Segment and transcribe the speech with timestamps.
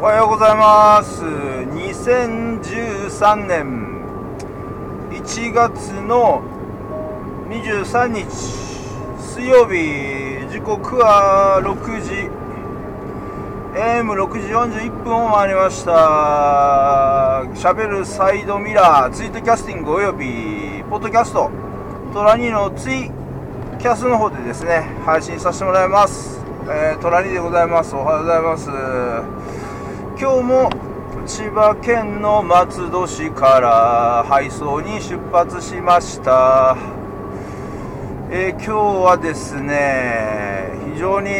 [0.00, 1.22] おはようございます。
[1.22, 4.00] 2013年
[5.10, 6.40] 1月の
[7.50, 8.24] 23日
[9.22, 12.30] 水曜日時刻は6時。
[13.78, 14.48] AM6 時
[14.88, 17.44] 41分を回りました。
[17.54, 21.50] しゃべるサイドミラーツイートキャスティングおよびポッドキャスト
[22.14, 23.10] トラニーのツイ
[23.78, 26.40] キャスの方でですね配信させてもらいます。
[26.70, 27.94] えー、トラニーでございます。
[27.94, 28.70] おはようございます。
[30.20, 30.70] 今日も
[31.26, 36.76] 千葉県の松戸市から配送に出発しました。
[38.30, 41.30] えー、今日はですね非常に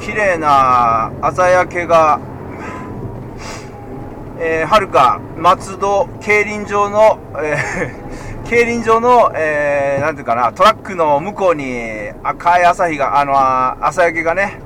[0.00, 2.20] 綺麗な朝焼けが
[4.38, 13.34] えー、はるか松戸競輪場の、えー、競輪場の、えー、なんていうかな、トラックの向こうに赤い朝日が、あの、
[13.84, 14.60] 朝焼けがね、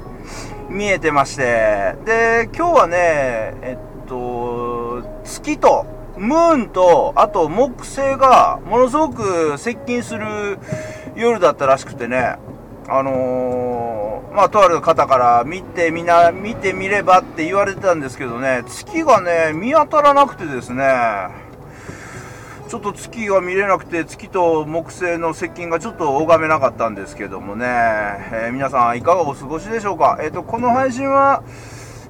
[0.71, 2.97] 見えてまして、で、今日はね、
[3.63, 5.85] えっと、月と、
[6.17, 10.59] ムーンと、あと木星が、ものすごく接近する
[11.17, 12.37] 夜だったらしくてね、
[12.89, 20.85] あのーまあ、とある方から見てみな、見てみればって言われてたんですけどね、月がね、見当たらなくてですね、
[22.71, 30.21] ちょっと月が見れなくて、月と木星の接近がちょっと拝めなかったんですけどもね、えー、皆さんいかがお過ごしでしょうか？
[30.23, 31.43] えっ、ー、と、この配信は、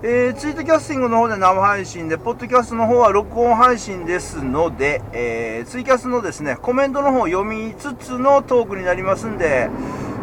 [0.03, 9.71] えー、ツイートキャスティングの方で生配信で、ポッドキャストの方は録音配信ですので、えー、ツイキャスのですね、コメントの方を読みつつのトークになりますんで、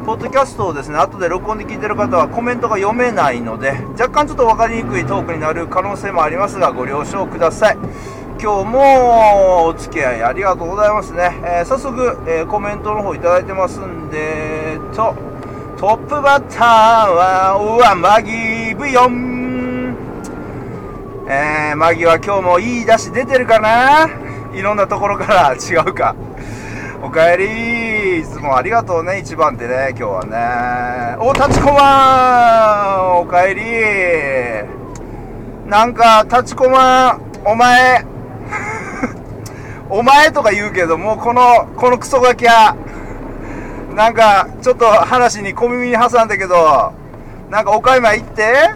[0.05, 7.77] ポッドキャストをですね、後で録音で聞いてる方はコメントが読めないので、若干ちょっと分かりにくいトークになる可能性もありますが、ご了承ください。
[8.39, 11.39] 今日もお付き合いありがとうございますね。
[11.43, 15.15] えー、早速、えー、コメントの方いただいてますんで、と、
[15.77, 19.95] トップバッターは、うわ、マギーブヨン。
[21.27, 24.07] えー、マギは今日もいい出汁出てるかな？
[24.53, 26.15] いろんなところから 違うか。
[27.01, 31.17] おかえりいつもありがとうね、一番手ね、今日はね。
[31.19, 33.61] お、立ちこまんおかえり
[35.69, 38.05] なんか、立ちこまん、お前、
[39.89, 42.75] お前とか言うけど、もうこの、このクソガキャ、
[43.95, 46.93] なんか、ちょっと話に小耳に挟んだけど、
[47.49, 48.75] なんか岡山行って？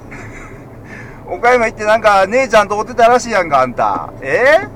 [1.28, 4.12] 岡山行ってなんか姉ちゃんとおってたらしいやんか、あんた。
[4.22, 4.68] え？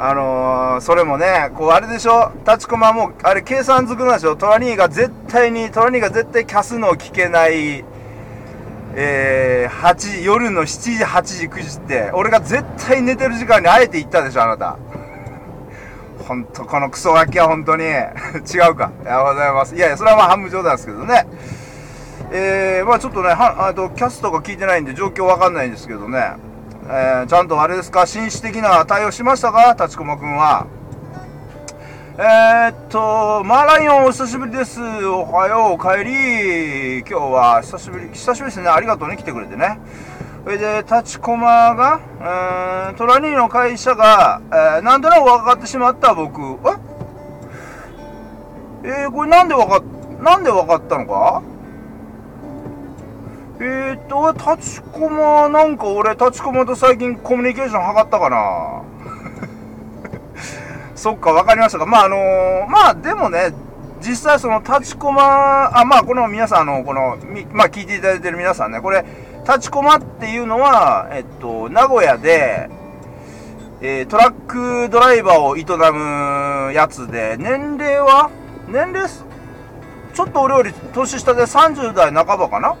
[0.00, 2.30] あのー、それもね、こう、あれでしょ？
[2.46, 4.36] 立ちコマもう、あれ、計算づくなんでしょ？
[4.36, 7.84] トラニーが絶対に、トラニーが絶対キャスの聞けない、
[8.94, 10.66] えー、8時、夜の7
[10.98, 14.78] 時、8時、9時って、俺が絶対寝てる時間にあえて行ったでしょ、あなた。
[16.28, 17.84] ほんと、このクソガキは本当に、
[18.52, 18.90] 違うか。
[19.00, 19.74] ありがとうございます。
[19.74, 21.26] いやいや、それはまあ半分冗談ですけどね。
[22.30, 26.34] えー、まあちょっとね、は、あと、キャストが聞いてないんで状況わかんないんですけどね。
[26.90, 29.74] えー、ちゃんとあれですか、紳士的な対応しましたか？
[29.80, 30.66] 立駒くんは。
[32.18, 34.80] えー、っと、マーライオンお久しぶりです。
[34.82, 36.98] おはよう、お帰り。
[37.00, 38.68] 今日は久しぶり、久しぶりですね。
[38.68, 39.78] ありがとうね、来てくれてね。
[40.48, 46.40] それで、立ち駒が、えー、トラニーの会社が、えー、なんとなく分かってしまった僕。
[48.82, 48.88] え？
[48.88, 49.82] えー、これなんで分かっ、
[50.22, 51.42] なんで分かったのか？
[53.60, 58.82] えー、っと、立ちこま、なんか俺、立ちこまと最近コミュニケーション図ったかな？
[60.96, 61.84] そっか、わかりましたか。
[61.84, 63.52] まあ、あのー、まあ、でもね、
[64.00, 67.18] 実際その立ちこま、あ、まあ、この皆さん、の、この、
[67.52, 69.04] まあ、聞いていただいてる皆さんね、これ、
[69.48, 72.68] 立ちこまっていうのは、えっと、名古屋で、
[73.80, 78.30] えー、トラックドライバーを営むやつで、年齢は
[78.68, 82.76] 年齢ちょっと俺より年下で30代半ばかな。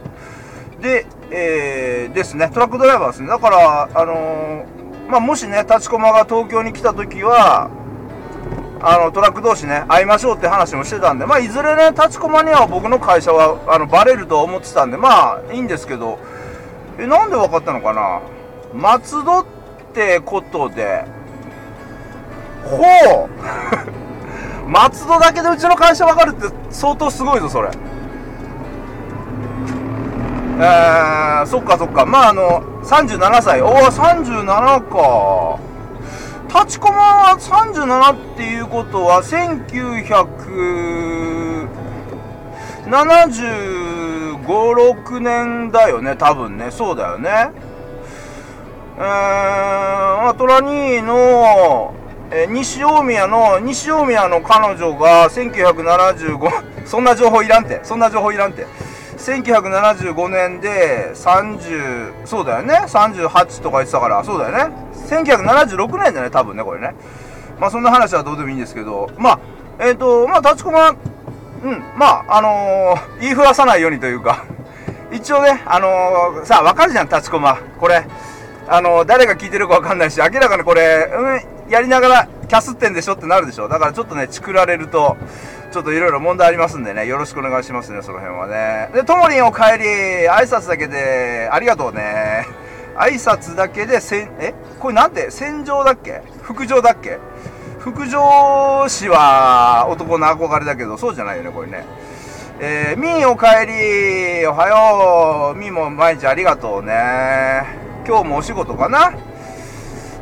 [0.82, 3.28] で、えー、ですね、トラックドライバーですね。
[3.28, 7.70] だから、あのー、まあ、もしね、立ちこまが東京に来た時は、
[8.82, 16.18] あの、トラック同士ね、会いましょうって話もしてたんで、まあ、いずれね、立ちこまには僕の会社は、あの、バレると思ってたんで、まあ、いいんですけど、
[16.98, 18.20] え、なんで分かったのかな？
[18.74, 19.46] 松戸っ
[19.94, 21.06] てことで、
[22.64, 22.76] ほ
[24.66, 27.70] う 松戸だけでうちの会社分かるって相当すごいぞ、それ。
[30.60, 32.04] えー、そっかそっか。
[32.04, 33.62] まあ、あの、37歳。
[33.62, 35.56] おお、37か。
[36.48, 41.68] 立ちこまは37っていうことは、1975、
[44.46, 46.70] 56年だよね、多分ね。
[46.70, 47.50] そうだよね。
[48.98, 51.94] えー、トラニーの、
[52.30, 57.80] え、西大宮の、西大宮の彼女が1975、そんな情報いらんて。
[57.84, 58.66] そんな情報いらんて。
[59.18, 62.74] 1975年で30、そうだよね。
[62.86, 64.74] 38とか言ってたから、そうだよね。
[65.08, 66.94] 1976年だね、多分ね、これね。
[67.58, 69.40] まあそんな話はどうでもいいんですけど、まあ、
[69.80, 70.94] えっ、ー、と、まあ、立ちこま、
[71.62, 74.44] うん、まあ、あのー、言いふらさないようにというか、
[75.10, 77.58] 一応ね、あのー、さあ、わかるじゃん、立ちこま。
[77.80, 78.04] これ、
[78.70, 83.68] あの誰が聞いてるかわかんないし、明らかにこれ、うん、やりながら、キャスってんでしょってなるでしょ。
[83.68, 85.16] だからちょっとね、チクられると、
[85.72, 88.90] ちょっといろいろ問題ありますんでね、よろしくお願いしますね、その辺はね。
[88.94, 89.84] で、ともりんお帰り、
[90.28, 92.46] 挨拶だけで、ありがとうね。
[92.96, 94.54] 挨拶だけで、せん、え？
[94.80, 95.30] これなんて？
[95.30, 96.22] 戦場だっけ？
[96.42, 97.18] 副場だっけ？
[97.78, 101.84] 副上氏は男の憧れだけど、そうじゃないよね、これね。
[102.60, 105.56] えー、みーお帰り、おはよう。
[105.56, 107.62] みーも毎日ありがとうね。
[108.06, 109.12] 今日もお仕事かな？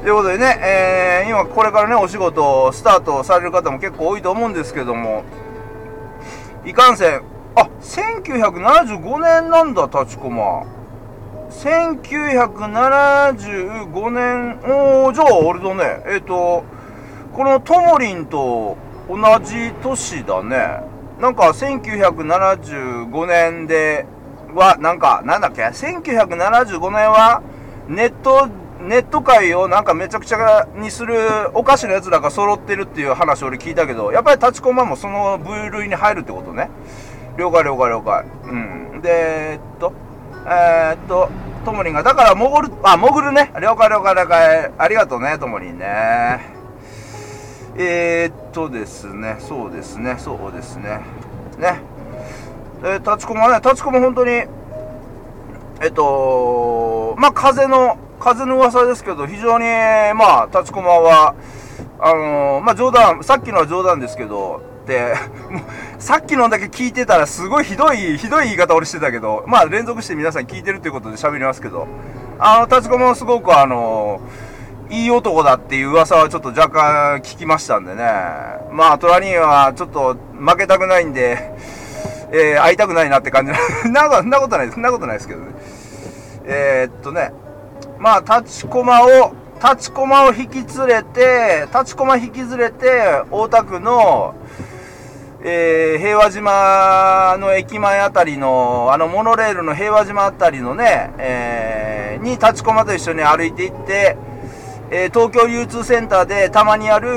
[0.02, 5.24] ということでね、えー、今これからね、お仕事スタートされる方も結構多いと思うんですけども、
[6.66, 7.22] いかんせん、
[7.54, 10.66] あ、1975年なんだ、立ちこま。
[11.50, 16.64] 1975年、おー、じゃあ、俺とね、えっ、ー、と、
[17.36, 18.78] このともりんと
[19.10, 20.80] 同じ年だね。
[21.20, 24.06] なんか1975年で
[24.54, 27.42] は、なんか、なんだっけ ?1975 年は
[27.88, 28.48] ネット、
[28.80, 31.14] ネット界をなんかめちゃくちゃにする
[31.52, 36.70] お菓子のやつらが揃ってるっていう話俺聞いたけど、やっぱり立ちコマもその部類に入るってことね。
[37.36, 38.24] 了解了解了解。
[38.44, 39.00] うん。
[39.02, 39.10] で、
[39.52, 39.92] えっと、
[40.46, 41.28] えー、っと、
[41.66, 43.52] ともりんが、だから潜る、あ、潜るね。
[43.60, 44.72] 了解了解了解。
[44.78, 46.55] ありがとうね、ともりんね。
[47.78, 51.02] えー、っとですね、そうですね、そうですね。
[51.58, 51.82] ね。
[52.82, 54.30] えー、立ち込まね、立ち込む本当に、
[55.82, 59.64] えっと、まあ、風の、風の噂ですけど、非常に、
[60.14, 61.34] まあ、立ちこまは、
[61.98, 65.14] あのー、まあ、冗談、さっきのは冗談ですけど、で、
[65.98, 71.86] さっきのだけ聞いてたら、すごいひどい、ひどい言い方俺してたけど、まあ、連続して皆さん聞いてるということで喋りますけど、
[72.38, 74.55] あの、立ちこまはすごくあのー
[74.90, 78.02] いい男だっていう噂はちょっと若干聞きましたんでね。
[78.72, 81.54] まあ、トラニーはちょっと負けたくないんで、
[82.32, 83.52] えー、会いたくないなって感じ
[83.90, 84.10] な。
[84.10, 84.74] そんなことないです。
[84.74, 85.46] そんなことないですけどね。
[86.44, 87.32] えー、っとね、
[87.98, 94.34] まあ、立ちコマを、立ちコマを引き連れて、立ちコマ引き連れて、大田区の、
[95.42, 104.16] えー、平和島の駅前あたりの、あのモノレールの平和島あたりのね、えー、に立ちコマと一緒に歩いていって、
[104.90, 107.08] えー、東京流通センターでたまにある、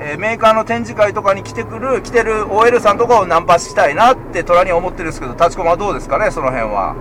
[0.00, 6.94] えー、メーカーの展示会とかに来てくる、来てる OL さんとかをナンパしたいなって虎に思ってるんですけど、立ちこまはどうですかね、その辺は。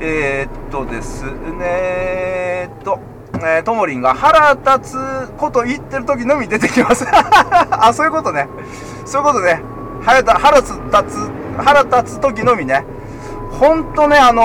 [0.00, 1.30] えー、っとですね、
[1.60, 3.00] えー、っと、
[3.34, 7.06] えー、ともりんが腹立つこと言ってる時のみ出てきます。
[7.70, 8.48] あ、そういうことね。
[9.04, 9.60] そういうことね。
[10.02, 12.86] 腹腹立つ、腹立つ時のみね。
[13.50, 14.42] ほんとね、あの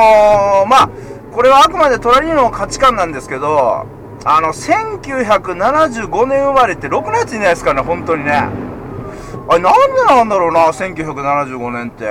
[0.65, 0.89] ー、まあ、
[1.31, 3.85] これはあくまでトラリーの価値観なんですけど、
[4.29, 8.31] あの、1975年生まれってろくなやついないですからね、本当にね。
[8.33, 12.05] あれ、なんでなんだろうな、1975年って。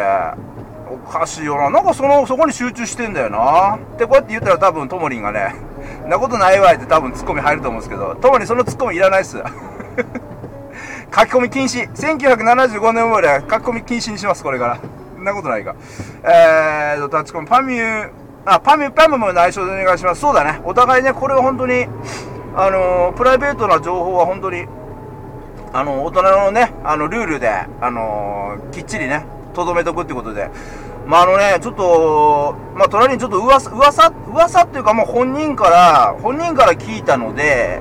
[0.91, 1.69] おかしいよな。
[1.69, 3.77] なんかその、そこに集中してんだよな。
[3.77, 5.57] ってこうやって言ったら多分ともりんがね、
[6.09, 9.37] なことないわいって多分ツッコミ入ると思うんですけど、ともりんそのツッコミいらないっす。
[9.37, 11.87] 書き込み禁止。
[11.93, 14.79] 1975年生まれ書き込み禁止にします、これから。
[15.17, 15.75] そんなことないか。
[16.25, 18.11] えーと、タッチコン、パミュー、
[18.47, 20.21] あ、パミュ、パムも内緒でお願いします。
[20.21, 20.61] そうだね。
[20.65, 21.87] お互いね、これは本当に、
[22.55, 24.67] あのー、プライベートな情報は本当に、
[25.73, 30.49] あの、大人のね、あの、ルールで、あのー、きっちりね、とどめとくってことで。
[31.07, 37.81] まあ、あのね、ちょっと、まあ、隣にちょっと噂、噂、噂っていうかもう本人から、本人から聞いたので、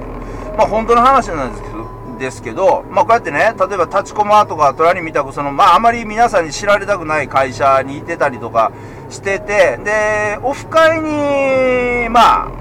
[0.57, 1.85] まあ、本当の話なんですけど、
[2.17, 8.71] ですけど、まあ、こうやってね、例えば立ちコマとか隣に見たく、その、まあ、あまり皆さんに知られたくない会社にいてたりとか
[9.09, 12.51] してて、で、オフ会に、まあ、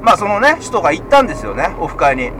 [0.00, 2.30] まあ、そのね、人が行ったんですよね、オフ会に。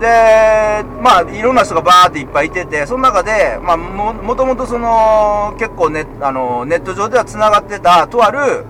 [0.00, 8.64] で、まあ、いろんな人がバーっていっぱいいてて、その中で、まあ、も、もともとその、結構ね、あの、ネット上では繋がってた、とある、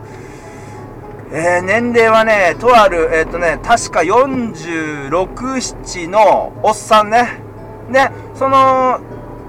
[1.33, 7.41] えー、年齢はね、とある、えっ、とね、確か46、7のおっさんね。
[7.89, 8.99] ね、その、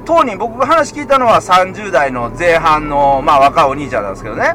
[0.05, 4.53] 当人、僕が話聞いたのは30代の前半の、まあ若いお兄ちゃんなんですけどね。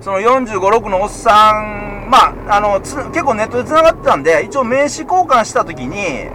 [0.00, 6.28] その45、6のおっさん、まあ、あの、結構ネットで繋がってたんで、一応名刺交換した時に、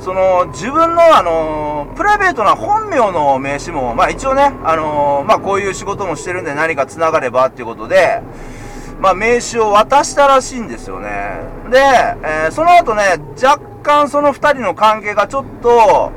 [0.00, 8.22] その、自分の、あの、プライベートな本名の名刺も、まあ一応ね、あの、まあこういう仕事もしてるんで何か繋がればっていうことで、
[9.02, 11.08] まあ、名刺を渡したらしいんですよね。
[11.70, 11.78] で、
[12.22, 16.12] えー、その後ね、若干その二人の関係がちょっと、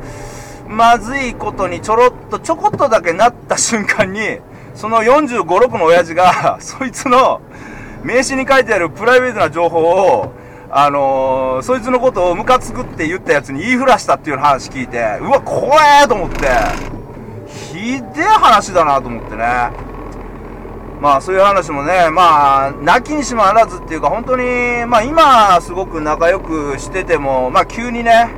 [0.67, 4.39] まずいことにちょろっと、ちょこっとだけなった瞬間に、
[4.73, 7.41] その45、6の親父が、 そいつの
[8.03, 10.33] 名刺に書いてあるプライベートな情報を、
[10.69, 16.49] あのー、そいつのことをムカつくって言ったやつに言いふらしたっていう話聞いて、うわ、怖えと思って、
[17.47, 19.71] ひでえ話だなと思ってね。
[21.01, 28.29] まあそういう話もね、まあ、泣きにしもあらずっていうか、本当に、まあ今すごく仲良くしてても、まあ急にね、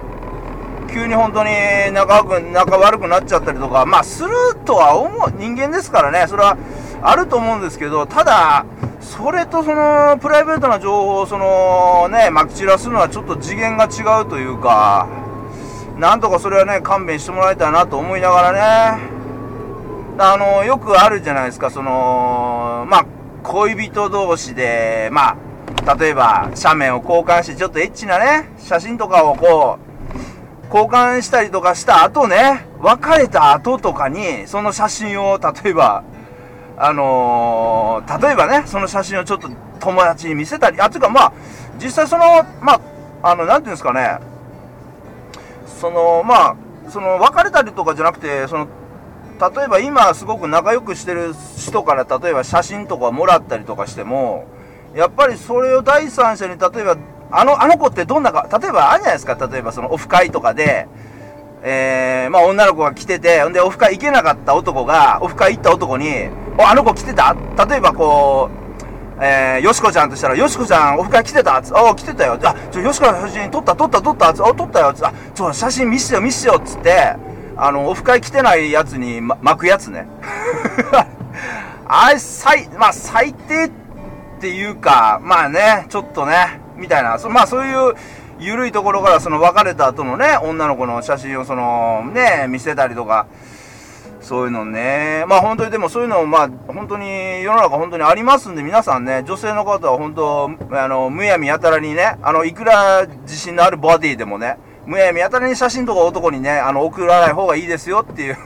[0.88, 1.50] 急に本当に
[1.94, 4.30] 仲く仲悪くなっちゃったりとか、まあする
[4.66, 6.58] とは思う、人間ですからね、それは
[7.02, 8.66] あると思うんですけど、ただ、
[9.00, 15.08] それとその、プライベートな情報をその、ね、まき散らすのはちょっと次元が違うというか、
[15.98, 19.18] なんとかそれはね、勘弁してもらいたいなと思いながらね、
[20.20, 23.06] あの、よくあるじゃないですか、その、まあ、
[23.44, 25.38] 恋人同士で、ま
[25.86, 29.87] あ、例えば、写メを交換して、ちょっとエッチなね、写真とかをこう、
[30.72, 36.04] 交換したりとかした後ね、別れた後とかに、その写真を、例えば、
[36.78, 41.34] あのー、例えばね、その写真をちょっと友達に見せたり、あ、つうかまあ、
[41.82, 42.82] 実際その、まあ、
[43.24, 44.20] あの、なんていうんですかね、
[45.66, 46.56] その、まあ、
[46.90, 48.68] その、別れたりとかじゃなくて、その、
[49.40, 54.48] 例えば今すごく仲良くしてる人から例えば写真とかもらったりとかしても、
[54.96, 56.98] やっぱりそれを第三者に例えば、
[57.32, 60.88] あの、あの子ってどんなか、例えばあるじゃないですか、例えばそのオフ会とかで、
[61.64, 67.36] えー、まあ女の子が来てて、んでオフ会行けなかった男が、オフ会行った男に、お、あの子来てた？
[67.68, 68.50] 例えばこ
[69.20, 71.62] う、えー、よしこちゃんとしたら、よしこちゃん、オフ会来てた？
[71.62, 72.40] つあ、来てたよ。
[72.42, 74.34] あ、ちょ、よしこの写真撮った、撮った、撮った？
[74.34, 74.94] つあ、撮ったよ。
[74.94, 76.62] つあ、ちょ、写真見せよ、見せてよ。
[76.64, 77.16] つって、
[77.58, 80.08] あの、オフ会来てないやつに、ま、巻くやつね。
[81.90, 83.72] あれ、最、まあ、最低っ
[84.40, 87.96] ていうか、まあね、ちょっとね、みたいな、そまあそういう、
[88.40, 93.28] 緩いところからその別れた後のね、女の子の写真をその、ね、見せたりとか、
[94.22, 95.26] そういうのね。
[95.28, 108.38] まあ本当にでもそういうのまあ本当に世の中本当にありますんで皆さんね、女性の方は本当、あの、むやみやたらにね、あの、いくら自信のあるボディでもね、むやみやたらに写真とか男にね、あの、送らない方がいいですよっていう。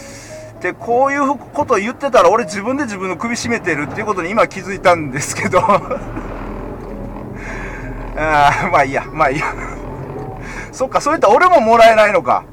[0.62, 5.60] で、こういうことを言ってたら、俺自分で自分の首絞めてるっていうことに今気づいたんですけど
[8.16, 9.46] あまあいいや、まあいいや
[10.72, 12.44] そっか、そういった俺ももらえないのか。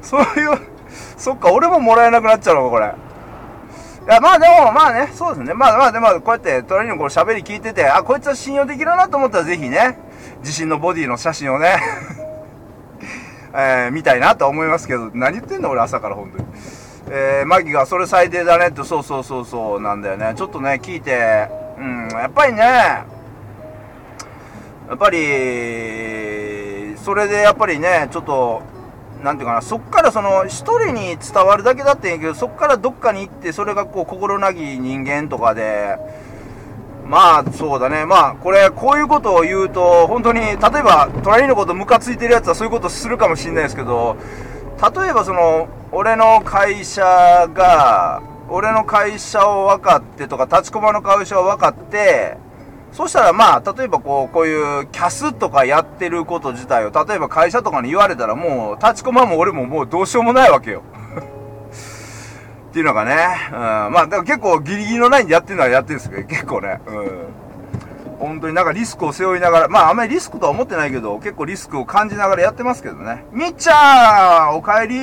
[0.00, 0.58] そういう、
[1.16, 2.86] そっか、俺ももらえなくなっちゃうのか、これ。
[2.86, 5.54] いや、まあでも、まあね、そうですね。
[5.54, 9.98] まあまあでも、こうやってトラニーのこの喋り聞いてて、あ、こいつは信用できるなと思ったらぜひね、
[10.42, 11.76] 自身のボディの写真をね
[13.54, 16.44] えー、見たいなと思いますけど、何言ってんの俺朝から本当に。
[17.10, 20.32] えー、マギがそれ最低だねって、そうそうそうそうなんだよね。
[20.34, 23.04] ちょっとね、聞いて、うん、やっぱりね、
[24.92, 25.16] やっぱり、
[26.98, 28.60] それでやっぱりね、ちょっと、
[29.24, 35.96] なんていうかな、そっからその、一人に伝わるだけだってんけど、そっからどっかに行って、それがこう、心なき人間とかで、
[37.06, 38.04] まあ、そうだね。
[38.04, 44.18] まあ、これ、こういうことを言うと、本当に、例えば、隣のことムカついてるやつはそういうことするかもしれないですけど、
[44.94, 47.02] 例えばその、俺の会社
[47.54, 48.20] が、
[48.50, 52.36] 俺の会社を分かってとか、立ちこまの会社を分かって、
[52.92, 60.82] そしたらまあ、例えばこう、こういうキャスとかやってること自体を、例えば会社とかに言われたらもう、立ちこまも俺ももうどうしようもないわけよ。
[62.70, 63.16] っていうのがね、
[63.50, 67.10] うん、まあ、だから結構ギリギリのラインでやってるのはやってるんですけど、結構ね、うん。
[68.18, 73.24] 本当になんかリスクを背負いながら、まああんまりリスクとは思ってないけど、結構リスクを感じながらやってますけどね。
[73.32, 74.94] みっちゃんおかえり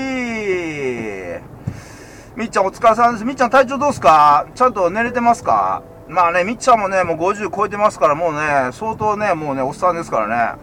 [2.36, 3.25] みっちゃんお疲れ様です。
[3.25, 4.48] みっちゃん体調どうすか？
[4.55, 5.84] ちゃんと寝れてますか？
[6.10, 10.60] まあね、みっちゃんもね、もう50超えてますから、もうね、相当ね、もうね、おっさんですからね。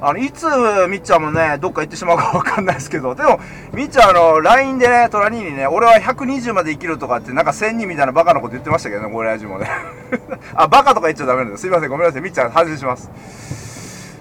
[0.00, 0.46] あの、いつ、
[0.88, 3.38] みっちゃんもね、どっか行ってしまうかわかんないですけど、でも、
[3.72, 9.68] みっちゃんあの、LINE でね、トラニーにね、俺は120まで生きるとかって、なんか1000人みたいなバカなこと言ってましたけどね、これ味もね。
[10.56, 11.60] あ、バカとか言っちゃダメなんです。
[11.62, 12.22] すいません、ごめんなさい。
[12.22, 13.10] みっちゃん、外します。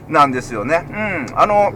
[0.10, 0.86] なんですよね。
[0.91, 1.25] うん。
[1.34, 1.72] あの、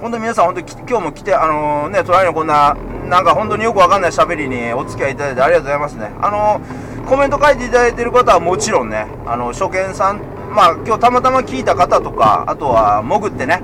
[0.00, 2.76] 本当に皆さん、本当今日も来て、あのー、ね、トラニーのこんな、
[3.08, 6.10] なんか本当によくわかんない喋りにお付き合いいただいてありがとうございますね。
[6.22, 6.60] あの
[7.06, 13.62] コメント書いていただいてる方はもちろんね、あの、初見さんまあ、今日たまたま聞いた方とか、あとは潜ってね、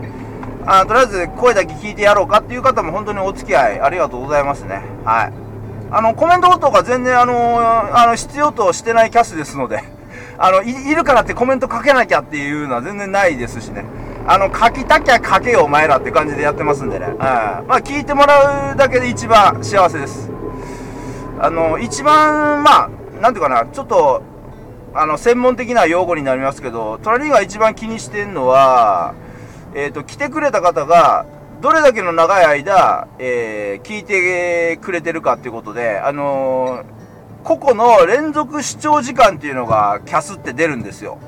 [0.66, 4.82] あとりあえず声だけ聞いてやろうかっていう方も本当にお付き合いありがとうございますね。
[5.04, 5.32] はい。
[5.90, 7.60] あの、コメントとか全然あの、
[7.96, 9.82] あの、必要としてないキャスですので、
[10.38, 13.84] あのい、いるからってコメント書けなきゃっていうのは全然ないですしね。
[14.28, 17.06] あの、書きたきゃ書けよお前らって感じでやってますんでね。
[17.06, 17.18] うん。
[17.18, 20.30] まあ、聞いてもらうだけで一番幸せです。
[21.40, 22.90] あの、一番、まあ、
[23.20, 24.23] なんていうかな、ちょっと、
[24.94, 29.14] あの、専門的な用語になりますけど、トラリーが一番気にしてるのは、
[29.75, 31.26] えっ、ー、と、来てくれた方が、
[31.61, 36.96] どれだけの長い間、えー、聞いてくれてるかっていうことで、あのー、
[37.44, 41.18] 個々の連続視聴時間っていうのが、キャスって出るんですよ。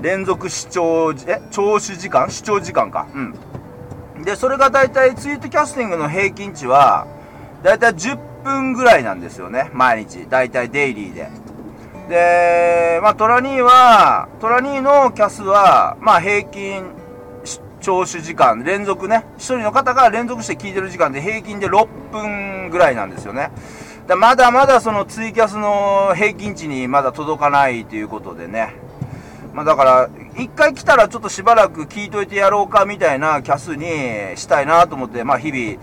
[0.00, 2.30] 連続視聴、え聴取時間？
[2.30, 3.06] 視聴時間か。
[3.14, 4.22] うん。
[4.24, 7.06] で、それがだいたいツイートキャスティングの平均値は、
[7.62, 7.94] だいたい
[8.42, 9.70] 10分ぐらいなんですよね。
[9.72, 10.26] 毎日。
[10.28, 11.30] だいたいデイリーで。
[12.08, 16.84] で、まあ、トラニーは、トラニーのキャスは、まあ、平均、
[17.80, 23.50] 聴取時間、連続ね、1人の方が連続して聞いてる時間で平均で6分ぐらいなんですよね。
[24.06, 28.74] だまだまだそのツイキャスの平均値にまだ届かないということでね。
[29.52, 35.78] まあだから、一回来たらちょっとしばらく聞いといてやろうかみたいなキャスにしたいなと思って、まあ日々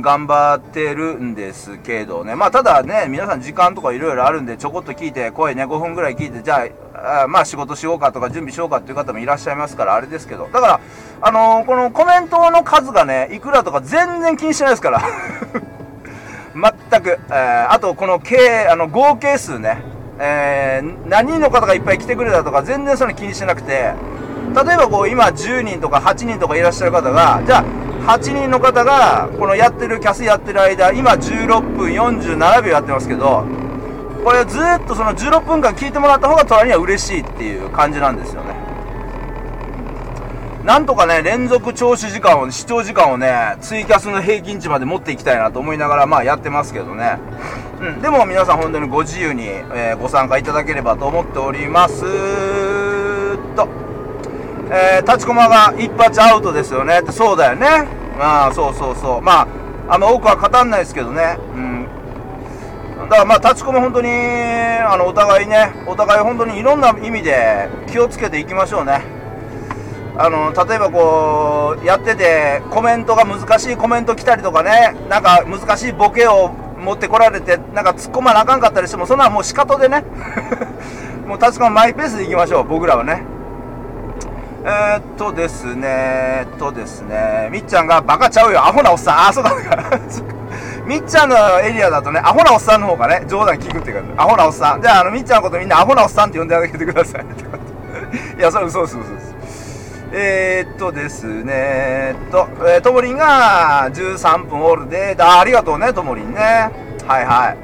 [0.00, 2.34] 頑張ってるんですけどね。
[2.34, 10.48] まあただね、皆さん時間とかいろいろあるんでちょこっと聞いて、声ね、5分ぐらい聞いて、じゃあ、あまあ仕事しようかとか準備しようかっていう方もいらっしゃいますからあれですけど。
[10.52, 10.80] だから、
[11.20, 15.02] あのー、このコメントの数がね、いくらとか全然気にしてないですから。
[16.90, 17.18] 全く。
[17.28, 19.82] えー、あとこの計、あの合計数ね。
[20.18, 23.92] えー、何人の方がいっぱい来てくれたとか全然それ気にしてなくて、
[24.54, 27.64] 例えばこう今10人とか8人とかいらっしゃる方が、じゃあ
[28.06, 33.44] 8人の方がこのやってる、キャスやってる間、今16分47秒やってますけど、
[34.24, 38.54] これずっとその16分間聞いてもらった方が隣には嬉しいっていう感じなんですよね。
[40.64, 47.18] なんとかね、連続聴取時間を、視聴時間をね、ツイキャスの平均値まで持っていきたいなと思いながら、まあやってますけどね。
[47.80, 52.04] うん、でも皆さん本当にご自由に、えー、ご参加いただければと思っております、
[54.74, 57.00] えー、立ちコマが一発アウトですよね。
[57.00, 57.66] ってそうだよね。
[58.18, 59.20] あそうそうそう。
[59.20, 59.48] まあ
[59.88, 61.36] あの多くは語んないですけどね。
[61.54, 61.86] うん。
[63.02, 69.02] だからまあ立ちコマ本当にあのお互いねお互い本当にいろんな意味で気をつけていきましょうね。
[70.16, 74.94] あの例えばこうやっててコメントが難しいコメント来たりとかね。
[75.10, 76.50] なんか難しいボケを
[76.82, 80.04] 持ってこられて、なんか突っ込まなあかんかったりしても、そんなもう仕方でね、
[81.26, 83.22] もう確かマイペースでいきましょう、僕らはね。
[84.64, 89.28] えー、っとですね、えっとですね、みっちゃんがバカちゃうよ、アホなおっさん。
[89.28, 89.98] あ、そうだか、
[90.86, 94.82] みっちゃんのエリアだとね、アホなおっさんの方がね、冗談聞くっていうか、アホなおっさん。
[94.82, 97.24] じゃあ、あの、みっちゃんのことみんなアホなおっさんって呼んであげてください。
[98.38, 99.34] いや、それ嘘です、嘘です。
[100.12, 106.70] えー、っとですね、えっと、えー、ともりんが13分オールで、あありがとうね、ともりんね。
[107.08, 107.56] はいはい。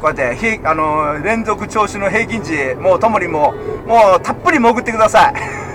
[0.00, 3.54] こうやって、ひ、あのー、連続調子の平均値、もうともりんも、
[3.86, 5.65] もうたっぷり潜ってください。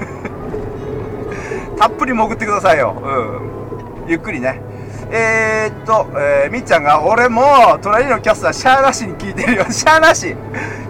[1.82, 2.96] たっぷり潜ってくださいよ。
[3.04, 4.08] うん。
[4.08, 4.62] ゆっくりね。
[5.10, 9.65] えー、っと、えー、みっちゃんが、俺も、隣のキャスター、シャーなしに聞いてるよ。
[9.74, 10.36] シャーなし。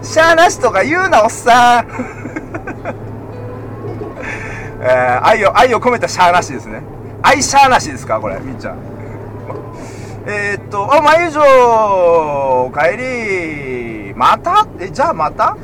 [0.02, 1.86] シャーなしとか言うな、おっさん。
[4.84, 6.82] えー、愛を、愛を込めたシャーなしですね。
[7.22, 8.76] 愛シャーなしですかこれ、みっちゃん。
[10.26, 14.66] えー、っと、あ、まゆじょお帰りまた？
[14.78, 15.56] え、じゃあまた？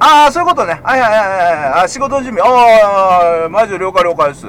[0.00, 0.80] ああ、そういうことね。
[0.82, 1.84] はいはいはいはい。
[1.84, 2.42] あ仕事準備。
[2.42, 4.46] ああ、まゆじょ了解了解です。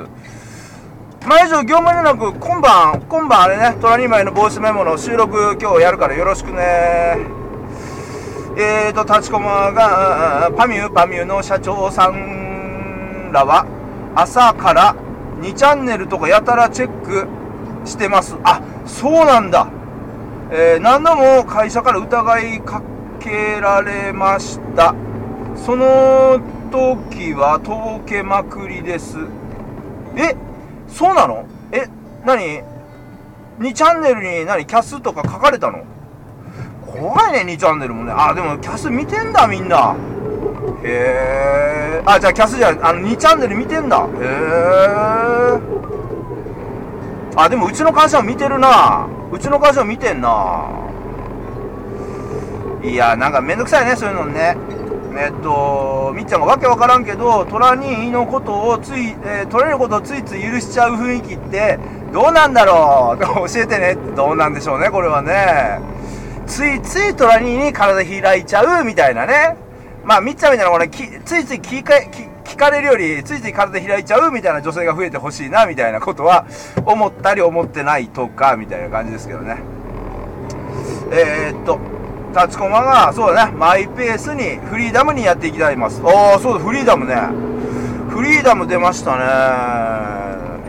[1.28, 7.18] まゆじょ業務連絡、今晩、今晩あれね、トラニマイのボイスメモの収録今日やるからよろしくね。
[8.58, 13.66] えーと、立ちこまが、パミューパミューの社長さんらは、
[14.16, 14.96] 朝から
[15.42, 17.28] 2チャンネルとかやたらチェック
[17.86, 18.36] してます。
[18.44, 19.68] あ、そうなんだ。
[20.52, 22.82] えー、何度も会社から疑いか
[23.20, 24.94] けられました。
[25.66, 26.40] その
[26.72, 29.18] 時は、とぼけまくりです。
[30.16, 30.36] え、
[30.88, 31.46] そうなの？
[31.72, 31.88] え、
[32.26, 32.64] 何
[33.60, 35.84] ?2 チャンネルに何キャスとか書かれたの？
[36.86, 38.14] 怖いね、2チャンネルもね。
[38.16, 39.96] あ、でもキャス見てんだ、みんな。
[40.84, 42.04] へえ。
[42.06, 43.98] あ、じゃあキャスじゃあの、2チャンネル見てんだ。
[43.98, 45.60] へえ。
[47.36, 49.08] あ、でもうちの会社も見てるな。
[49.32, 50.66] うちの会社も見てんな。
[52.84, 54.58] いや、なんかめんどくさいね、そういうのね。
[55.18, 61.80] えっと、みっちゃんがわけわからんけど、虎にのことをつい、えー、取れることをついつい許しちゃう雰囲気って、
[62.14, 63.20] どうなんだろう？
[63.50, 63.98] 教えてね。
[64.16, 65.80] どうなんでしょうね、これはね。
[66.48, 69.56] ついついトラニーに体開いちゃうみたいなね。
[70.04, 71.94] まあ、みっちゃんみたいなこれ、ついつい聞か
[72.44, 76.46] 聞かれるより、ついつい体開いちゃうみたいな女性が増えてほしいな、みたいなことは、
[76.86, 79.58] 思ったり思ってないとか、みたいな感じですけどね。
[81.12, 81.80] えー、っと、
[82.34, 86.02] 立ちコマが、そうだね、マイペースに、フリーダムにやっていきたいます。
[86.04, 87.16] ああ、そうだ、フリーダムね。
[88.10, 90.60] フリーダム出ましたね。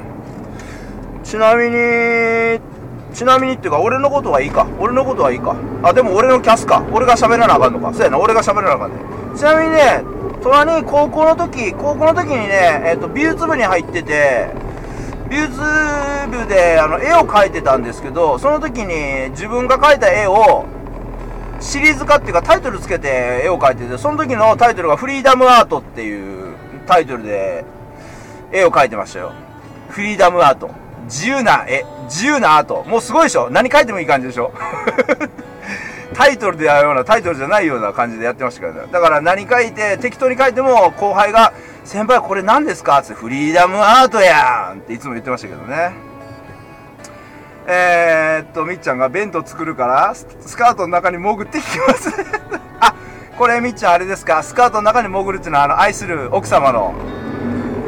[1.23, 2.61] ちなみに、
[3.15, 4.67] ちなみにっていうか、俺のことはいいか。
[4.79, 5.55] 俺のことはいいか。
[5.83, 6.83] あ、でも俺のキャスか。
[6.93, 7.93] 俺が喋らなあかんのか。
[7.93, 8.97] そうやな、俺が喋らなあかんね。
[9.37, 10.03] ちなみにね、
[10.43, 14.51] 隣に高校の時、高校の時にね、えっ、ー、と、美術部に入ってて、
[15.29, 20.67] YouTube であの絵を描いてたんですけど、その時に自分が描いた絵を
[21.61, 26.55] シリーズ化っていうかタイトルつけて絵を描いてて、その時のタイトルがフリーダムアートっていう
[26.87, 27.65] タイトルで
[28.53, 29.33] 絵を描いてましたよ。
[29.91, 30.71] フリーダムアート。
[31.05, 31.85] 自由な絵。
[32.05, 32.85] 自由なアート。
[32.89, 33.51] もうすごいでしょ？
[33.51, 34.53] 何描いてもいい感じでしょ？
[36.15, 38.89] タイトルでやるようなタイトルじゃないような感じでやってましたからね。
[38.91, 41.53] だから何書いて、適当に書いても後輩が、
[41.85, 42.99] 先輩これ何ですか？
[43.01, 45.93] ってフリーダムアートやんっていつも言ってましたけどね。
[47.67, 52.11] えー、っと、みっちゃんが弁当作るからス、スカートの中に潜ってきます
[52.81, 52.95] あ、
[53.39, 54.43] これみっちゃんあれですか？
[54.43, 56.95] スカートの中に潜るっていうのは、あの、愛する奥様の、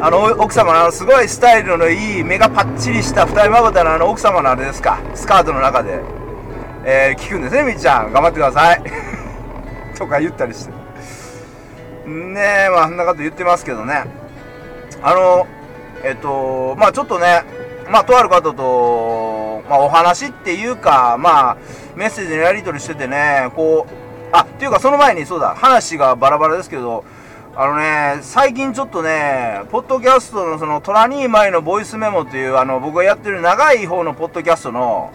[0.00, 4.98] あの、奥様のあの、すごいスタイルのいい、目がパッチリした二人まぶたのあの、奥様のあれですか？
[5.14, 6.00] スカートの中で、
[6.84, 8.12] えー、聞くんですね、みっちゃん。
[8.12, 8.82] 頑張ってください。
[9.98, 10.72] とか言ったりして。
[12.06, 14.04] ねえ、まあ、そんなこと言ってますけどね。
[15.02, 15.46] あの、
[16.04, 17.44] えっと、まあちょっとね、
[17.92, 21.56] まあとある方と、まあお話っていうか、まあ
[21.94, 23.92] メッセージのやり取りしててね、こう、
[24.32, 27.04] あ、っていうかその前にそうだ、話がバラバラですけど、
[27.54, 35.12] あのね、最近ちょっとね、ポッドキャストのそのトラニーマイのボイスメモっていう、あの僕がやってる長い方のポッドキャストの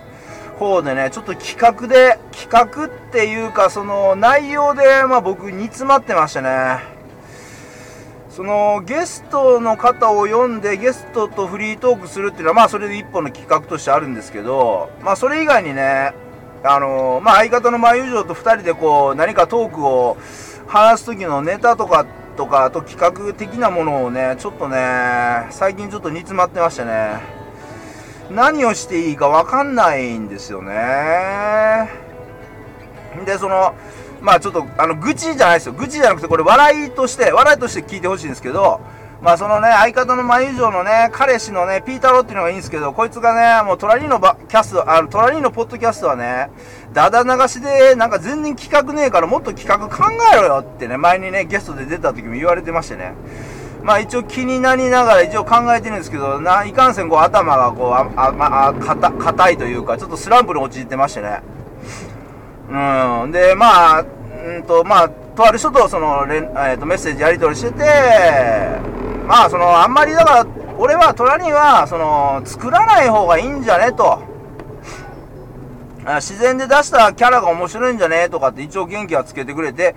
[0.59, 6.96] 方でね、ちょっと企画で、企画っていうかその内容で、まあ僕煮詰まってましたね。
[8.37, 16.13] そのゲストの方を呼んでゲストとフリートークするっていうのはまあそれで一本の企画としてあるんですけどまあそれ以外にね
[16.63, 20.17] あのまあ相方の真友情と2人でこう何かトークを
[20.67, 27.19] 話す時のネタとかとかあと企画的なものをねちょっとね最近ちょっと煮詰まってましてね
[28.29, 31.89] 何をしていいか分かんないんですよね。
[33.25, 33.73] でその
[34.21, 35.73] まあちょっと、あの、愚痴じゃないですよ。
[35.73, 38.79] 愚痴じゃなくて、これ笑いとして、笑いとして聞いてほしいんですけど、
[39.21, 46.51] まあそのね、相方の真友情のね、彼氏のね、ピータローっていうのがいいんですけど、こいつがね、もうトラリーのキャスト、あの、トラリーのポッドキャストはね、
[46.93, 53.13] だだ流しで、なんか全然企画ねえからもっと企画考えろよってね、前にね、ゲストで出た時も言われてましてね。
[53.83, 61.41] まあ一応気になりながら一応考えてるんですけど、ないかんせんこう頭がこう、あ、あ、まあ、硬いというか、ちょっとスランプに陥ってましてね。
[62.69, 63.31] うん。
[63.31, 67.83] で、まあ、うんと、まあ、とある人とその、えー、とメッセージやり取りしてて、
[69.27, 74.21] まあ、その、あんまりだから、俺は虎には、その、作らない方がいいんじゃねと。
[76.15, 79.93] 自然で出したキャラが面白いんじゃねとかって一応元気はつけてくれて、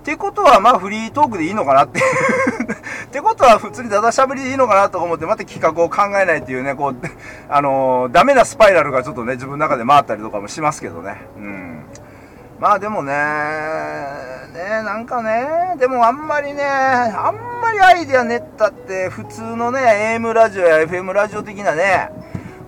[0.00, 1.98] ってことはまあフリートークでいいのかなって
[3.08, 6.96] ってことは普通にだだしゃべりでいいのかなと思ってまた企画を考えないっていうね、こう、
[7.48, 11.22] あのー、ダメなスパイラルがちょっとね、自分の中で回ったりとかもしますけどね。
[11.38, 11.84] うん。
[12.60, 22.10] まあでもね、ね、なんかね、でもあんまりね、あんまりアイデア練ったって普通のね、AM ラジオや FM ラジオ的なね、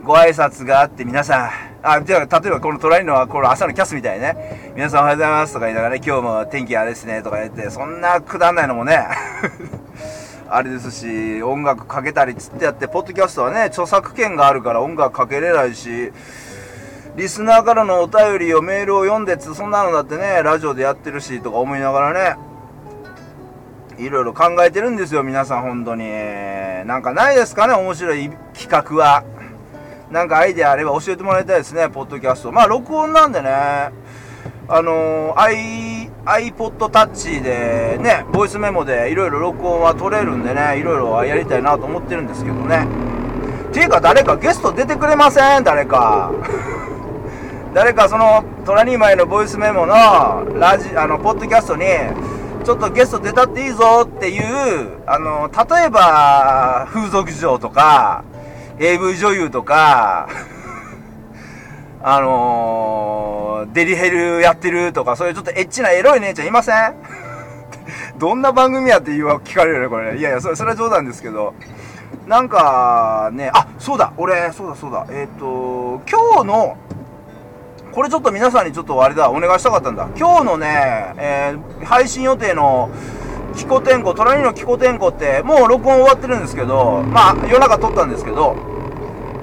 [0.03, 1.51] ご挨拶があって皆さん、
[1.83, 9.07] あ、じゃあ、例えばこの隣のはこの朝のキャスみたいね、皆さんおはようございますとか言いながらね、今日も天気あれですねとか言って、そんなくだんないのもね、
[10.51, 16.13] あれですし、音楽かけたりつってやって、ポッドキャストはね、著作権があるから音楽かけれないし、
[17.17, 22.37] リスナーからのお便りをメールを読んでつ、そんなのだってね、ラジオでやってるし、とか思いながらね、
[23.97, 26.05] いろいろ考えてるんですよ、皆さん、本当に。
[26.85, 29.25] なんかないですかね、面白い企画は。
[30.11, 32.53] なんかアイデアあれば教えてもらいたいですね、ポッドキャスト。
[32.53, 33.49] まあ、録音なんでね、
[34.69, 36.11] あのー、i、
[36.53, 42.87] iPod Touch でね、ボイスメモでいろいろ録音は取れるんでね、いろいろやりたいなと思ってるんですけどね。
[43.73, 45.65] ていうか誰かゲスト出てくれません？
[45.65, 46.31] 誰か。
[47.77, 49.93] 誰かそのトラニーマイのボイスメモの
[50.59, 51.85] ラジあのポッドキャストに
[52.65, 58.25] ちょっとゲスト出たっていいぞっていうあの例えば風俗嬢とか
[58.79, 60.27] AV 女優とか
[62.01, 66.95] あのー、デリヘルやってるとかそういうちょっとエッチなエロい姉ちゃんいません？
[68.17, 70.19] どんな番組やって言うわ聞かれるよねこれね。
[70.19, 71.53] いやいやそれそれは冗談ですけど。
[72.27, 75.05] なんかねあそうだ俺そうだそうだ。
[75.11, 76.77] えっ、ー、と今日の
[77.97, 80.07] これちょっと皆さんにちょっとあれだ、お願いしたかったんだ。
[80.19, 82.91] 今日のね、えー、配信予定の、
[83.57, 88.55] キコテンコ、隣のキコテンコって、もう録音終わってるんですけど、まあ、夜中撮ったんですけど、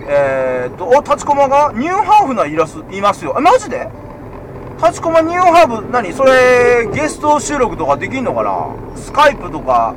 [0.07, 3.33] えー、っと、お、立ちコマがニューハーフなイラス、いますよ。
[3.39, 3.89] え、マジで？
[4.77, 6.13] 立ちコマニューハーフ、何？
[6.13, 8.67] それ、ゲスト収録とかできんのかな？
[8.95, 9.95] スカイプとか、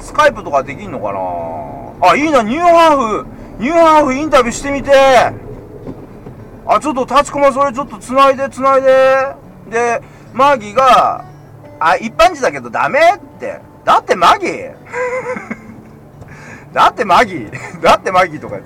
[0.00, 2.08] スカイプとかできんのかな？
[2.08, 5.41] あ、いいな、ニューハーフ、ニューハーフインタビューしてみて。
[6.66, 9.34] あ、ちょっと立ちこまそれちょっと繋いで繋いで。
[9.70, 11.24] で、マギが、
[11.80, 13.60] あ、一般人だけどダメって。
[13.84, 14.46] だってマギ
[16.72, 17.48] だってマギ
[17.82, 18.58] だってマギとか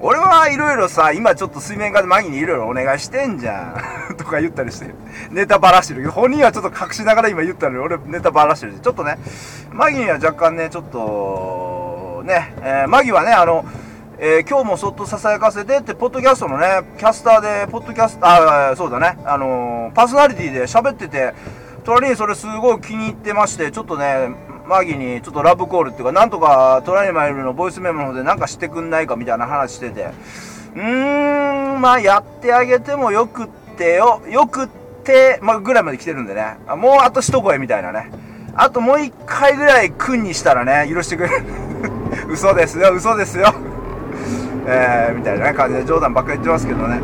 [0.00, 3.74] 俺はいろいろさ、今ちょっと水面下でマギにいろいろお願いしてんじゃ
[4.10, 4.16] ん。
[4.16, 4.94] とか言ったりして、
[5.30, 8.74] ネタばらしてるけど、本人はちょっと隠しながら今言ったのに、俺ネタばらしてる。
[8.82, 9.18] ちょっとね、
[9.70, 13.64] マギには若干ね、ちょっと、ね、えー、マギはね、あの、
[14.26, 21.34] えー、今日もそっと囁かせてって、ポッドキャストのね、キャスターで、ポッドキャスト、あ、そうだね、あのー、パーソナリティで喋ってて、
[21.84, 24.34] トラリンそれすごい気に入ってまして、ちょっとね、
[24.66, 30.06] マギにちょっとラブコールっていうか、なんとかトライマイルのボイスメモの方でなんかしてくんないかみたいな話してて、
[30.74, 34.68] うーん、まあやってあげてもよくってよ、よくっ
[35.04, 38.10] て、まあぐらいまで来てるんでね、もうあと一声みたいなね。
[38.54, 41.44] あともう一回ぐらい君にしたらね、許してくれる。
[42.32, 43.52] 嘘ですよ、嘘ですよ。
[44.66, 47.00] えー、みたいな、感じで冗談ばっかり言ってますけどね。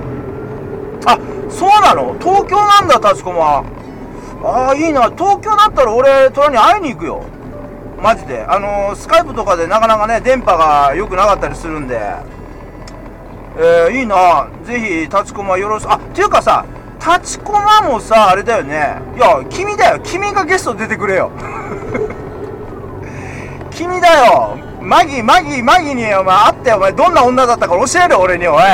[1.07, 1.19] あ、
[1.49, 2.17] そうなの？
[2.21, 3.65] 東京なんだ、立駒。
[4.43, 5.11] ああ、いいな。
[5.11, 7.23] 東京だったら俺、虎に会いに行くよ。
[8.03, 8.43] マジで。
[8.45, 12.01] あのー、スカイプとかでなかなかね、電波が良くなかったりするんで。
[13.59, 14.49] えー、いいな。
[14.65, 15.93] ぜひ、立ちこまよろしく。
[15.93, 16.65] あ、っていうかさ、
[16.99, 18.99] 立ちこまもさ、あれだよね。
[19.17, 20.01] いや、君だよ。
[20.03, 21.31] 君がゲスト出てくれよ。
[23.71, 24.70] 君だよ。
[24.81, 28.63] マギ、マギ、マギに、お前、会ってお前、どんな女だったか教える俺に、おい。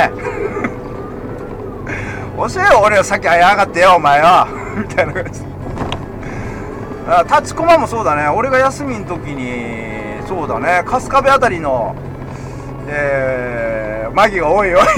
[2.36, 4.46] 教えよ、俺よ、さっき会いやがってよ、お前よ。
[4.76, 5.40] みたいな感じ。
[7.34, 8.28] 立ちこまもそうだね。
[8.28, 11.94] 俺が休みの時に、そうだね、春日部あたりの、
[12.88, 14.80] えー、マギが多いよ、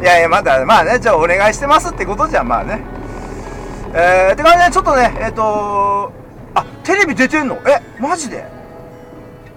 [0.00, 2.80] いやいや、まだ、まあね、じゃあお願いしてますってことじゃん、まあね。
[3.94, 6.12] えー、てかね、ちょっとね、えっ、ー、と
[6.54, 7.56] あ、テレビ出てんの？
[7.66, 8.57] え、マジで？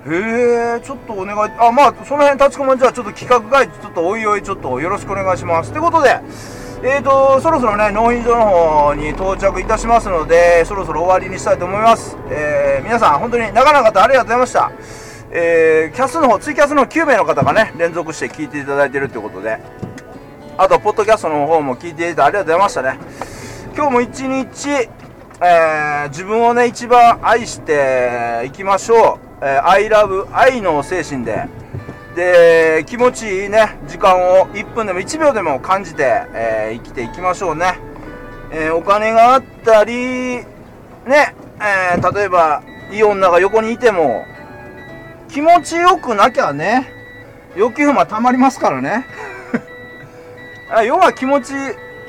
[0.08, 5.72] へえ、ちょっとお願い、あ、まあ、その辺、立ちこまじゃあ、ちょっと企画外、ちょっとおいおい、ちょっとよろしくお願いします。
[5.72, 6.20] ってことで、
[6.84, 12.18] えーと、そろそろね、納品場の方に到着いたしますので、そろそろ終わりにしたいと思います。
[12.32, 14.72] えー、皆さん、本当に長々とありがとうございました。
[15.30, 19.60] えー、キャスの方、ツイキャスの9名の方がね、連続して聞いていただいてるということで、
[20.58, 22.98] あと、ポッドキャストの方も聞いていただいてありがとうございましたね。
[23.76, 29.31] 今日も一日、えー、自分をね、一番愛していきましょう。
[29.44, 31.48] えー、I love 愛の精神で、
[32.16, 37.80] で、気持ちいいね、時間を1分でも1秒でも感じて、えー、生きていきましょうね。
[38.52, 40.46] えー、お金があったり、ね、
[41.60, 44.26] えー、例えば、いい女が横にいても、
[45.30, 46.92] 気持ちよくなきゃね、
[47.56, 49.06] 欲求不たまりますからね。
[50.86, 51.54] 要は気持ち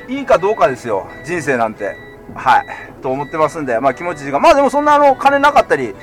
[0.07, 2.02] いいかどうかですよ、人生なんて。
[2.35, 2.65] はい。
[3.01, 4.39] と思ってますんで、まあ気持ちいい時間。
[4.39, 5.93] まあでもそんなあの、金なかったり、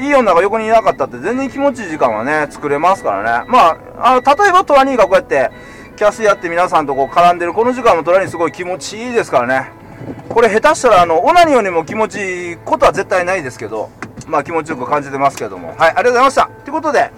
[0.00, 3.46] いい女が横にいなかったって全然気持ちいい時間はね、作れますからね。
[3.48, 5.50] まあ、あの、例えばトラニーがこうやって、
[5.96, 9.70] キャスやって皆さんとこう絡んでるこの時間もトラニーすごい気持ちいいですからね。
[10.28, 13.90] これ下手したらあの、オナニオにも気持ちいいことは絶対ないですけど、
[14.26, 15.68] まあ気持ちよく感じてますけども。
[15.68, 16.50] はい、ありがとうございました。
[16.64, 17.10] ということで、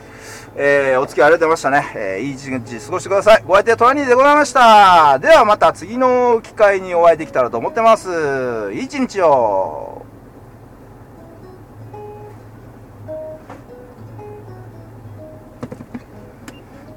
[0.59, 2.17] えー、お付き合いありがとうございましたね。
[2.17, 3.43] えー、いい一日過ごしてください。
[3.47, 5.19] ご相手はトラニーでございました。
[5.19, 8.73] ではまた次の機会にお会いできたらと思ってます。
[8.73, 10.07] いい一日を。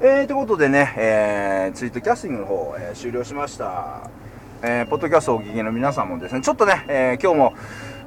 [0.00, 4.08] えー、ということでね、えー、ツイートキャスティングの方、えー、終了しました。
[4.62, 7.54] えー、ポッドキャストをお聞きの皆さんもですね、ちょっとね、えー、今日も、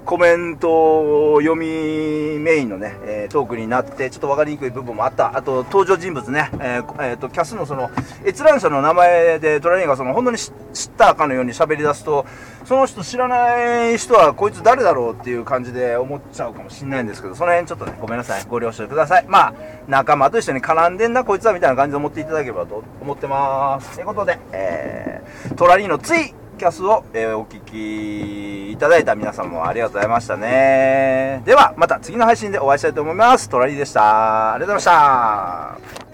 [0.05, 5.37] コメント読みメインのね、え、トークになって、ちょっと分かりにくい部分もあった。
[5.37, 7.89] あと、登場人物ね、えー、えー、と、キャスのその、
[8.25, 10.51] 閲覧者の名前でトラニーがその、本当に知っ
[10.97, 12.25] たかのように喋り出すと、
[12.65, 18.45] その人知らない人はこいつ誰だろうっていう感じで思っちゃうかもしれないんですけど、その辺ちょっとね、ごめんなさい。
[18.47, 19.25] ご了承ください。
[19.27, 19.53] まあ、
[19.87, 23.95] 仲間と一緒に絡んでんな、こいつはみたいな感じで思っていただければと思ってます。
[23.95, 31.41] ということで、えー、トラニーのつい、キャスを、えー、お聞きいただいた皆さんもありがとうございましたね。
[31.45, 33.49] では、また次の配信でお会いしたいと思います。
[33.49, 34.53] トラリーでした。
[34.53, 36.12] ありがとうございました。